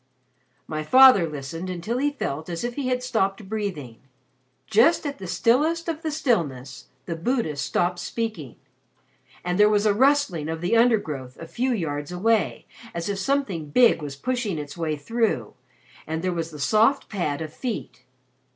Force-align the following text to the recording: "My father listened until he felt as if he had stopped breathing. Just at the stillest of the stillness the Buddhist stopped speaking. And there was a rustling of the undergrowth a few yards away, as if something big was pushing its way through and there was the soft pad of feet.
"My 0.65 0.81
father 0.81 1.29
listened 1.29 1.69
until 1.69 1.99
he 1.99 2.09
felt 2.09 2.49
as 2.49 2.63
if 2.63 2.73
he 2.73 2.87
had 2.87 3.03
stopped 3.03 3.47
breathing. 3.47 4.01
Just 4.65 5.05
at 5.05 5.19
the 5.19 5.27
stillest 5.27 5.87
of 5.87 6.01
the 6.01 6.09
stillness 6.09 6.87
the 7.05 7.15
Buddhist 7.15 7.63
stopped 7.63 7.99
speaking. 7.99 8.55
And 9.45 9.59
there 9.59 9.69
was 9.69 9.85
a 9.85 9.93
rustling 9.93 10.49
of 10.49 10.59
the 10.59 10.75
undergrowth 10.75 11.37
a 11.37 11.45
few 11.45 11.71
yards 11.71 12.11
away, 12.11 12.65
as 12.95 13.09
if 13.09 13.19
something 13.19 13.69
big 13.69 14.01
was 14.01 14.15
pushing 14.15 14.57
its 14.57 14.75
way 14.75 14.95
through 14.95 15.53
and 16.07 16.23
there 16.23 16.33
was 16.33 16.49
the 16.49 16.59
soft 16.59 17.07
pad 17.07 17.39
of 17.39 17.53
feet. 17.53 18.01